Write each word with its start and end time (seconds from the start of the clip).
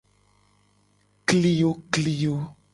Kliyokliyo. 1.27 2.35